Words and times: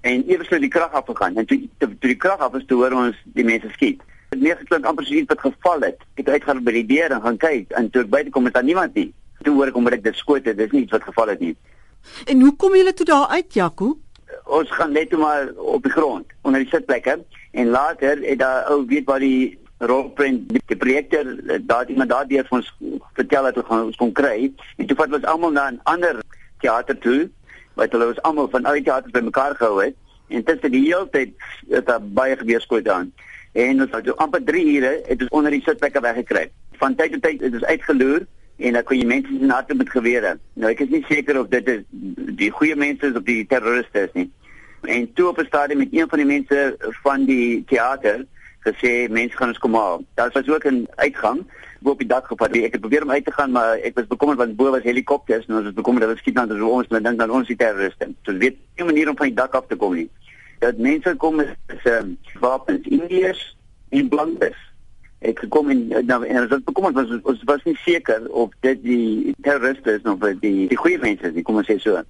En 0.00 0.24
eers 0.30 0.48
het 0.48 0.60
die 0.60 0.72
krag 0.72 0.92
afgegaan 0.92 1.36
en 1.36 1.46
toe 1.46 1.58
toe, 1.78 1.88
toe 1.88 2.10
die 2.12 2.16
krag 2.16 2.38
af 2.38 2.54
is 2.54 2.64
toe 2.66 2.78
hoor 2.80 2.96
ons 2.96 3.16
die 3.36 3.44
mense 3.44 3.68
skiet. 3.74 4.00
Dit 4.30 4.40
meer 4.40 4.56
geklink 4.56 4.86
amper 4.88 5.04
soos 5.04 5.20
iets 5.20 5.32
wat 5.32 5.40
geval 5.40 5.80
het. 5.80 5.98
Ek 6.14 6.22
het 6.22 6.28
uitgaan 6.28 6.62
by 6.64 6.72
die 6.78 6.86
deur 6.88 7.12
en 7.16 7.24
gaan 7.24 7.40
kyk 7.42 7.74
en 7.76 7.90
toe 7.90 8.04
ek 8.06 8.12
buite 8.14 8.30
kom 8.30 8.48
is 8.48 8.54
daar 8.56 8.64
niemand 8.64 8.94
nie. 8.94 9.10
Toe 9.44 9.54
hoor 9.56 9.72
ek 9.72 9.76
omdat 9.76 9.98
ek 9.98 10.06
dit 10.06 10.16
skoot 10.16 10.46
het, 10.48 10.56
dis 10.56 10.72
nie 10.72 10.84
iets 10.86 10.96
wat 10.96 11.04
geval 11.04 11.34
het 11.34 11.40
nie. 11.44 11.56
En 12.32 12.40
hoe 12.40 12.54
kom 12.56 12.76
julle 12.76 12.94
toe 12.96 13.06
daar 13.06 13.28
uit, 13.28 13.52
Jaco? 13.54 13.98
Ons 14.44 14.70
gaan 14.72 14.92
net 14.96 15.10
toe 15.10 15.20
maar 15.20 15.50
op 15.56 15.82
die 15.84 15.92
grond 15.92 16.32
onder 16.42 16.64
die 16.64 16.70
sitplekke 16.70 17.18
en 17.50 17.72
later 17.74 18.22
het 18.22 18.38
daar 18.38 18.70
ou 18.72 18.84
weet 18.86 19.04
wat 19.04 19.20
die 19.20 19.58
rolprent 19.80 20.48
die, 20.48 20.62
die 20.66 20.76
projekteur 20.76 21.28
daar 21.66 21.88
iemand 21.88 22.10
daar 22.10 22.28
deur 22.28 22.46
vir 22.48 22.58
ons 22.60 22.72
vertel 23.16 23.48
dat 23.48 23.60
ons 23.62 23.90
ons 23.90 24.00
kon 24.00 24.12
kry 24.12 24.50
en 24.76 24.86
toe 24.86 24.96
vat 24.96 25.16
ons 25.18 25.28
almal 25.32 25.52
na 25.56 25.70
'n 25.70 25.80
ander 25.84 26.20
teater 26.60 26.98
toe 26.98 27.30
wat 27.74 27.92
hulle 27.92 28.06
ons 28.12 28.22
almal 28.22 28.48
van 28.50 28.64
al 28.64 28.78
die 28.78 28.86
teaters 28.88 29.12
bymekaar 29.12 29.54
gehou 29.56 29.82
het. 29.82 29.94
En 30.28 30.44
tussen 30.44 30.70
die 30.70 30.84
hele 30.86 31.08
tyd 31.10 31.30
het 31.70 31.90
baie 32.14 32.36
gebeur 32.36 32.60
skoot 32.60 32.88
aan. 32.88 33.12
En 33.52 33.82
ons 33.82 33.90
het 33.90 34.16
amper 34.16 34.44
3 34.44 34.66
ure 34.76 34.92
het 35.06 35.22
ons 35.22 35.30
onder 35.30 35.50
die 35.50 35.62
sitplekke 35.62 36.00
weggekry. 36.00 36.50
Van 36.82 36.94
tyd 36.94 37.12
tot 37.12 37.22
tyd 37.22 37.40
het 37.40 37.54
ons 37.58 37.64
uitgeloer 37.64 38.26
en 38.60 38.76
dan 38.76 38.84
kon 38.84 38.98
jy 38.98 39.06
mense 39.08 39.32
sien 39.32 39.50
harte 39.50 39.74
met 39.74 39.90
gewere. 39.90 40.36
Nou 40.54 40.70
ek 40.70 40.84
is 40.84 40.92
nie 40.92 41.04
seker 41.08 41.40
of 41.40 41.48
dit 41.48 41.68
is 41.68 41.82
die 42.38 42.50
goeie 42.50 42.76
mense 42.76 43.06
is 43.06 43.16
of 43.16 43.24
die 43.26 43.42
terroriste 43.46 44.06
is 44.06 44.12
nie. 44.14 44.28
En 44.88 45.12
toe 45.12 45.28
op 45.28 45.38
'n 45.38 45.46
stadium 45.46 45.78
met 45.78 45.92
een 45.92 46.08
van 46.08 46.18
die 46.18 46.26
mense 46.26 46.76
van 47.02 47.24
die 47.24 47.64
teater 47.66 48.26
gesê 48.64 49.08
mense 49.08 49.36
gaan 49.36 49.48
ons 49.48 49.58
kom 49.58 49.74
haal 49.74 50.04
daar 50.14 50.30
was 50.32 50.48
ook 50.48 50.66
'n 50.66 50.86
uitgang 50.96 51.44
bo 51.80 51.90
op 51.90 51.98
die 51.98 52.08
dak 52.08 52.26
gevat. 52.28 52.56
Ek 52.56 52.76
het 52.76 52.80
probeer 52.80 53.02
om 53.02 53.10
uit 53.10 53.24
te 53.24 53.32
gaan, 53.32 53.50
maar 53.50 53.78
ek 53.80 53.94
was 53.96 54.06
bekommerd 54.06 54.38
want 54.38 54.56
bo 54.56 54.70
was 54.70 54.84
helikopters 54.84 55.46
en 55.46 55.56
ons 55.56 55.68
was 55.70 55.76
bekommerd 55.76 56.04
dat 56.04 56.10
hulle 56.12 56.22
skiet 56.22 56.36
dan 56.36 56.62
ons 56.62 56.88
en 56.88 57.02
dink 57.02 57.18
dan 57.18 57.30
ons 57.30 57.48
die 57.48 57.56
terroriste. 57.56 58.10
So 58.22 58.36
weet 58.36 58.56
nie 58.76 58.84
'n 58.84 58.86
manier 58.86 59.08
om 59.08 59.16
van 59.16 59.26
die 59.26 59.36
dak 59.36 59.54
af 59.54 59.66
te 59.66 59.76
kom 59.76 59.94
nie. 59.94 60.10
Dat 60.58 60.76
mense 60.76 61.14
kom 61.16 61.40
is 61.40 61.84
um, 61.84 62.18
wapens, 62.40 62.86
Indiërs 62.86 63.56
en 63.88 64.08
blankes. 64.08 64.56
Ek 65.18 65.38
gekom 65.38 65.70
en 65.70 65.88
nou 66.06 66.24
en 66.26 66.40
ons 66.42 66.50
was 66.50 66.64
bekommerd 66.64 66.94
was 66.94 67.20
ons 67.22 67.42
was 67.44 67.62
nie 67.64 67.76
seker 67.76 68.28
of 68.28 68.52
dit 68.60 68.82
die 68.82 69.34
terroriste 69.42 69.90
is 69.90 70.02
of 70.04 70.20
die 70.40 70.68
die 70.68 70.76
goeie 70.76 70.98
mense 70.98 71.32
is, 71.32 71.42
kom 71.42 71.56
ons 71.56 71.70
sê 71.70 71.78
so. 71.78 72.02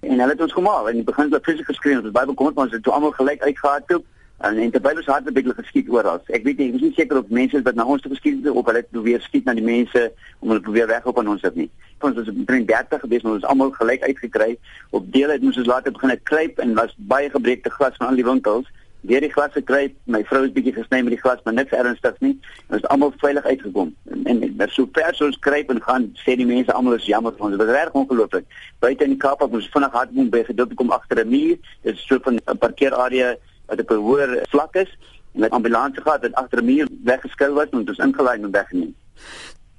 En 0.00 0.20
hulle 0.20 0.32
het 0.32 0.40
ons 0.40 0.52
kom 0.52 0.66
haal 0.66 0.88
en 0.88 0.90
in 0.90 1.04
die 1.04 1.04
begin 1.04 1.24
het 1.24 1.32
hulle 1.32 1.44
fisies 1.44 1.66
geskree, 1.66 1.94
ons 1.94 2.02
was 2.02 2.12
baie 2.12 2.26
bekommerd, 2.26 2.56
maar 2.56 2.64
ons 2.64 2.74
het 2.74 2.82
toe 2.82 2.92
almal 2.92 3.10
gelyk 3.10 3.42
uitgehardloop 3.42 4.04
en 4.38 4.58
en 4.58 4.70
terwyl 4.70 4.96
ons 5.00 5.06
het 5.06 5.30
hulle 5.34 5.54
geskiet 5.54 5.88
oral. 5.90 6.20
Ek 6.30 6.44
weet 6.46 6.60
nie, 6.60 6.68
ek 6.70 6.78
is 6.78 6.84
nie 6.86 6.94
seker 6.94 7.18
of 7.18 7.30
mense 7.34 7.62
wat 7.66 7.78
na 7.78 7.84
ons 7.84 8.02
toe 8.02 8.12
geskiet 8.12 8.44
het 8.44 8.54
of 8.54 8.66
hulle 8.70 8.84
weer 9.06 9.22
skiet 9.24 9.48
na 9.48 9.54
die 9.58 9.66
mense 9.66 10.04
om 10.38 10.52
hulle 10.52 10.62
probeer 10.62 10.86
weghou 10.90 11.14
van 11.16 11.30
ons 11.34 11.46
of 11.48 11.54
nie. 11.58 11.68
Ons 12.06 12.14
was 12.20 12.30
omtrent 12.30 12.68
30 12.68 13.00
gewees, 13.02 13.24
maar 13.24 13.34
ons 13.34 13.42
is 13.42 13.48
almal 13.50 13.72
gelyk 13.74 14.04
uitgekry. 14.06 14.52
Op 14.94 15.08
dele 15.12 15.34
het 15.34 15.42
ons 15.42 15.58
later 15.66 15.92
begin 15.92 16.14
kruip 16.30 16.62
en 16.62 16.76
was 16.78 16.94
baie 17.10 17.30
gebreekte 17.30 17.74
glas 17.74 17.98
van 17.98 18.12
al 18.12 18.20
die 18.20 18.26
winkels. 18.28 18.70
Deur 19.06 19.22
die 19.22 19.30
glas 19.30 19.52
gekry, 19.54 19.92
my 20.10 20.24
vrou 20.26 20.40
is 20.42 20.54
bietjie 20.54 20.72
gesny 20.74 20.98
met 21.06 21.14
die 21.14 21.20
glas, 21.20 21.38
maar 21.44 21.54
niks 21.54 21.74
ernstigs 21.74 22.18
nie. 22.22 22.32
Ons 22.66 22.80
is 22.80 22.88
almal 22.94 23.12
veilig 23.22 23.44
uitgekom. 23.46 23.92
En, 24.10 24.24
en, 24.26 24.40
en 24.46 24.72
so 24.74 24.90
ver 24.94 25.14
so 25.14 25.28
ons 25.30 25.38
kruip 25.46 25.70
en 25.70 25.82
gaan 25.82 26.08
sê 26.24 26.34
die 26.38 26.46
mense 26.46 26.74
almal 26.74 26.96
is 26.98 27.06
jammer 27.06 27.34
vir 27.36 27.46
ons. 27.46 27.54
Dit 27.54 27.62
was 27.62 27.74
reg 27.76 27.94
ongelooflik. 27.98 28.48
Buite 28.82 29.06
in 29.06 29.14
die 29.14 29.20
Kaap 29.22 29.42
het 29.42 29.54
ons 29.54 29.70
vinnig 29.74 29.94
hardloop 29.94 30.32
by 30.34 30.42
gedoop 30.50 30.74
kom 30.78 30.90
agter 30.94 31.22
'n 31.24 31.30
muur. 31.30 31.56
Dit 31.86 31.94
is 31.94 32.06
so 32.06 32.18
van 32.22 32.38
'n 32.42 32.58
parkeerarea 32.58 33.36
wat 33.68 33.80
op 33.80 33.90
'n 33.90 34.04
hoër 34.06 34.30
vlak 34.48 34.74
is 34.74 34.90
en 35.34 35.40
met 35.40 35.50
ambulansie 35.50 36.02
gehad 36.02 36.20
wat 36.20 36.34
agter 36.34 36.62
'n 36.62 36.64
muur 36.64 36.88
weggeskuil 37.04 37.54
was 37.54 37.70
en 37.70 37.88
ons 37.88 37.98
ingelei 37.98 38.42
en 38.42 38.50
weggeneem. 38.50 38.94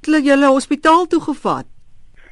Het 0.01 0.25
julle 0.25 0.47
hospitaal 0.47 1.07
toe 1.07 1.21
gevat? 1.21 1.65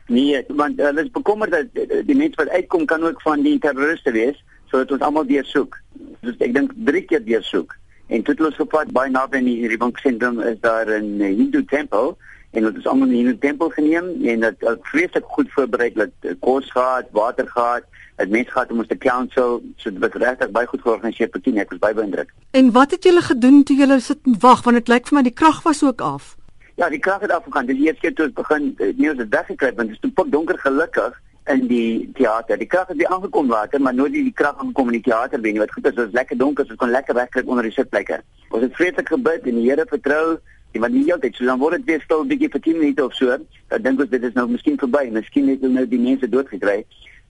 Nee, 0.08 0.44
want 0.48 0.80
hulle 0.80 1.04
is 1.04 1.12
bekommerd 1.12 1.52
dat 1.52 1.66
die 2.08 2.16
mense 2.16 2.36
wat 2.36 2.50
uitkom 2.50 2.86
kan 2.86 3.04
ook 3.04 3.22
van 3.22 3.42
die 3.42 3.60
terroriste 3.60 4.12
wees, 4.12 4.44
sodat 4.72 4.92
ons 4.92 5.02
almal 5.02 5.26
deursoek. 5.26 5.76
Dus 6.22 6.38
ek 6.40 6.54
dink 6.54 6.72
drie 6.88 7.04
keer 7.10 7.24
deursoek. 7.26 7.76
En 8.08 8.24
toe 8.24 8.34
het 8.34 8.46
ons 8.46 8.56
gevat 8.56 8.92
baie 8.96 9.12
naby 9.12 9.42
in 9.42 9.50
die 9.50 9.68
Ribankensentrum 9.68 10.40
is 10.40 10.60
daar 10.64 10.88
'n 10.88 11.20
Hindu 11.20 11.66
tempel 11.66 12.18
en 12.52 12.66
ons 12.66 12.78
is 12.78 12.88
almal 12.88 13.10
in 13.12 13.26
die 13.26 13.38
tempel 13.38 13.70
geneem 13.70 14.08
en 14.24 14.40
dit 14.40 14.56
het 14.60 14.80
vreeslik 14.82 15.26
goed 15.26 15.52
voorberei 15.52 15.92
dat 15.94 16.36
kos 16.40 16.72
gehad, 16.72 17.06
water 17.12 17.48
gehad, 17.48 17.84
het 18.18 18.30
mense 18.34 18.52
gehad 18.52 18.72
om 18.74 18.82
ons 18.82 18.90
te 18.90 18.98
counsel, 18.98 19.62
so 19.78 19.94
dit 19.94 20.02
was 20.02 20.18
regtig 20.22 20.52
baie 20.56 20.70
goed 20.70 20.82
georganiseer 20.82 21.30
per 21.34 21.42
team, 21.46 21.60
ek 21.62 21.76
was 21.76 21.82
baie 21.84 21.98
beïndruk. 21.98 22.34
En 22.58 22.72
wat 22.74 22.96
het 22.96 23.06
julle 23.06 23.22
gedoen 23.22 23.62
toe 23.64 23.78
julle 23.78 24.00
sit 24.02 24.26
en 24.26 24.40
wag 24.42 24.64
want 24.66 24.80
dit 24.82 24.92
lyk 24.94 25.10
vir 25.10 25.18
my 25.20 25.24
die 25.28 25.38
krag 25.44 25.62
was 25.68 25.84
ook 25.86 26.02
af. 26.02 26.34
Ja, 26.82 26.90
die 26.94 27.02
krag 27.02 27.22
het 27.26 27.34
afgegaan. 27.34 27.70
Dis 27.70 27.80
eers 27.82 28.02
keer 28.02 28.14
toe 28.18 28.28
ons 28.28 28.36
begin 28.38 28.68
eh, 28.78 28.92
nie 28.98 29.10
ons 29.10 29.22
het 29.22 29.32
weggekry 29.34 29.72
want 29.78 29.94
dit 29.94 29.98
is 29.98 30.02
toe 30.02 30.12
pop 30.18 30.32
donker 30.34 30.58
gelukkig 30.62 31.22
in 31.54 31.64
die 31.70 32.10
teater. 32.18 32.58
Die 32.60 32.68
krag 32.68 32.90
het 32.92 32.98
weer 32.98 33.14
aangekom 33.14 33.50
later, 33.50 33.82
maar 33.82 33.96
nooit 33.96 34.14
die, 34.18 34.26
die 34.28 34.36
krag 34.36 34.58
aangekom 34.58 34.92
in 34.92 35.00
die 35.00 35.06
teater 35.08 35.42
nie. 35.42 35.56
Wat 35.62 35.74
goed 35.74 35.86
is, 35.86 35.96
dit 35.96 36.04
was 36.04 36.18
lekker 36.18 36.38
donker, 36.38 36.66
so 36.66 36.76
ons 36.76 36.82
kon 36.82 36.94
lekker 36.94 37.18
wegkry 37.18 37.46
onder 37.46 37.70
die 37.70 37.74
sitplekke. 37.78 38.22
Ons 38.50 38.66
het 38.66 38.78
vreeslik 38.78 39.10
gebid 39.14 39.48
en 39.48 39.62
die 39.62 39.70
Here 39.70 39.86
vertrou 39.90 40.38
die 40.76 40.82
van 40.84 40.94
die 40.94 41.04
hele 41.06 41.20
tyd. 41.22 41.38
So 41.38 41.46
dan 41.46 41.62
word 41.62 41.80
dit 41.80 41.86
weer 41.86 42.02
stil 42.02 42.24
'n 42.24 42.28
bietjie 42.28 42.50
vir 42.50 42.62
10 42.62 42.80
minute 42.80 43.06
of 43.06 43.14
so. 43.14 43.38
Dan 43.70 43.82
dink 43.82 44.00
ons 44.00 44.10
dit 44.10 44.24
is 44.24 44.34
nou 44.34 44.48
miskien 44.48 44.78
verby. 44.78 45.10
Miskien 45.12 45.48
het 45.50 45.62
hulle 45.62 45.74
nou 45.74 45.88
die 45.88 46.00
mense 46.00 46.30
doodgekry 46.30 46.86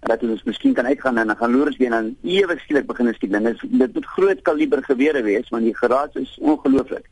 dat 0.07 0.23
ons 0.23 0.43
miskien 0.43 0.73
kan 0.73 0.85
uitgaan 0.85 1.17
en 1.17 1.27
dan 1.27 1.37
gaan 1.37 1.51
loer 1.51 1.71
ons 1.71 1.77
weer 1.77 1.93
en 1.93 2.13
ewe 2.23 2.55
skielik 2.63 2.87
begin 2.87 3.13
skiet. 3.13 3.31
Dan 3.31 3.47
is 3.47 3.61
dit 3.61 3.93
moet 3.93 4.05
groot 4.15 4.41
kaliber 4.41 4.83
gewere 4.83 5.21
wees 5.23 5.49
want 5.49 5.63
die 5.67 5.75
geraas 5.75 6.15
is 6.19 6.37
ongelooflik. 6.41 7.05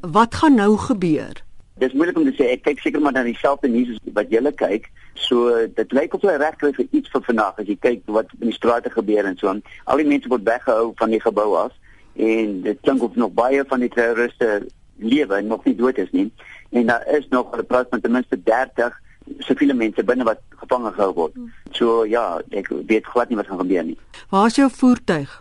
Wat 0.00 0.34
gaan 0.34 0.54
nou 0.60 0.76
gebeur? 0.76 1.42
Dis 1.82 1.92
moeilik 1.92 2.18
om 2.18 2.26
te 2.28 2.34
sê. 2.36 2.52
Ek 2.54 2.62
kyk 2.62 2.84
seker 2.84 3.02
maar 3.02 3.16
na 3.16 3.24
dieselfde 3.26 3.68
nuus 3.68 3.96
wat 4.14 4.30
julle 4.30 4.52
kyk. 4.54 4.90
So 5.14 5.54
dit 5.66 5.96
lyk 5.96 6.14
of 6.14 6.22
hulle 6.22 6.36
reg 6.42 6.58
kry 6.60 6.70
vir 6.76 6.86
iets 6.90 7.10
vir 7.14 7.24
vandag 7.26 7.58
as 7.62 7.70
jy 7.70 7.78
kyk 7.80 8.04
wat 8.14 8.30
in 8.40 8.50
die 8.50 8.56
strate 8.56 8.92
gebeur 8.94 9.26
en 9.26 9.38
so. 9.40 9.50
Al 9.50 10.02
die 10.02 10.10
mense 10.12 10.30
word 10.30 10.46
weggehou 10.46 10.92
van 11.00 11.14
die 11.14 11.22
gebou 11.24 11.50
af 11.64 11.74
en 12.14 12.60
dit 12.62 12.78
klink 12.86 13.02
of 13.02 13.16
nog 13.18 13.32
baie 13.34 13.64
van 13.66 13.82
die 13.82 13.90
terroriste 13.90 14.66
lewe 15.02 15.40
en 15.40 15.48
nog 15.50 15.64
nie 15.66 15.74
dood 15.74 15.98
is 15.98 16.12
nie. 16.14 16.28
En 16.70 16.86
daar 16.86 17.06
is 17.16 17.26
nog 17.30 17.50
hulle 17.50 17.66
praat 17.66 17.90
van 17.90 18.00
ten 18.00 18.14
minste 18.14 18.38
30 18.42 19.00
siviele 19.38 19.74
mense 19.74 20.04
binne 20.04 20.24
wat 20.24 20.40
gevange 20.60 20.92
gehou 20.96 21.12
word. 21.14 21.34
Hmm. 21.34 21.52
So 21.72 22.04
ja, 22.08 22.40
ek 22.50 22.70
weet 22.88 23.08
glad 23.12 23.28
nie 23.30 23.38
wat 23.40 23.48
gaan 23.50 23.62
gebeur 23.62 23.84
nie. 23.84 23.98
Waar 24.30 24.46
is 24.50 24.60
jou 24.60 24.70
voertuig? 24.70 25.40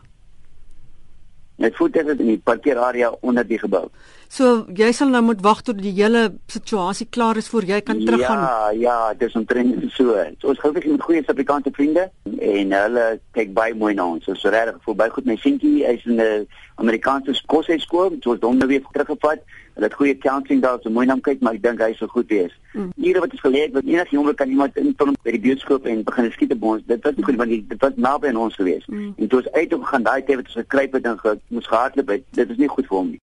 Net 1.62 1.76
voertuig 1.78 2.14
is 2.16 2.20
in 2.20 2.32
die 2.34 2.42
parkeerarea 2.44 3.12
onder 3.22 3.48
die 3.48 3.60
gebou. 3.60 3.88
So 4.34 4.64
jy 4.74 4.88
sal 4.98 5.12
nou 5.14 5.20
moet 5.28 5.42
wag 5.46 5.60
tot 5.62 5.78
die 5.78 5.92
hele 5.94 6.24
situasie 6.50 7.06
klaar 7.14 7.38
is 7.38 7.52
voor 7.52 7.68
jy 7.70 7.78
kan 7.86 8.00
teruggaan. 8.02 8.40
Ja, 8.42 8.70
ja, 8.82 8.96
dit 9.14 9.28
is 9.28 9.36
omtrent 9.38 9.76
so. 9.94 10.16
so 10.42 10.50
ons 10.50 10.62
gou 10.64 10.72
met 10.74 10.88
goeie 11.06 11.20
Suid-Afrikaanse 11.22 11.70
vriende 11.76 12.08
en 12.26 12.74
hulle 12.74 13.04
kyk 13.38 13.52
baie 13.54 13.76
mooi 13.78 13.92
na 13.94 14.08
ons. 14.16 14.26
Ons 14.26 14.42
is 14.42 14.50
regtig 14.56 14.80
voel 14.88 14.98
baie 15.04 15.14
goed. 15.14 15.28
My 15.30 15.36
seentjie 15.38 15.84
is 15.86 16.08
in 16.10 16.18
'n 16.18 16.48
Amerikaanse 16.82 17.36
koshuiskool, 17.46 18.18
so 18.24 18.34
ons 18.34 18.42
hom 18.42 18.58
nou 18.58 18.68
weer 18.68 18.82
teruggevat. 18.96 19.46
Hulle 19.76 19.86
het 19.86 19.94
goeie 19.94 20.18
counseling 20.18 20.62
daar, 20.62 20.80
so 20.82 20.90
mooi 20.90 21.06
na 21.06 21.14
hom 21.14 21.22
kyk, 21.22 21.42
maar 21.42 21.54
ek 21.54 21.62
dink 21.62 21.80
hy 21.82 21.94
sal 21.94 22.08
goed 22.08 22.30
wees. 22.30 22.54
Mm. 22.74 22.90
Hier 22.96 23.20
wat 23.20 23.34
is 23.34 23.40
geleer 23.40 23.72
dat 23.72 23.86
enige 23.86 24.16
jong 24.16 24.36
kan 24.36 24.50
iemand 24.50 24.78
in 24.78 24.94
van 24.98 25.16
by 25.24 25.32
die 25.32 25.40
bioskoop 25.46 25.86
en 25.86 26.04
begin 26.04 26.32
skiet 26.32 26.54
op 26.54 26.64
ons. 26.64 26.82
Dit 26.88 27.04
was 27.04 27.16
nie 27.16 27.24
goed 27.24 27.36
want 27.36 27.50
dit 27.50 27.82
was 27.82 27.94
naby 27.96 28.28
aan 28.28 28.38
ons 28.38 28.56
gewees. 28.56 28.86
Mm. 28.88 29.14
En 29.18 29.28
toe 29.28 29.44
ons 29.44 29.52
uit 29.52 29.74
op 29.74 29.84
gaan 29.84 30.04
daai 30.04 30.24
tyd 30.24 30.36
wat 30.36 30.46
ons 30.46 30.62
gekruip 30.66 30.94
het 30.94 31.06
en 31.06 31.20
ge, 31.20 31.40
moes 31.48 31.68
gehardloop 31.68 32.08
het, 32.08 32.24
dit 32.32 32.50
is 32.50 32.58
nie 32.58 32.68
goed 32.68 32.88
vir 32.88 32.98
hom 32.98 33.10
nie. 33.14 33.22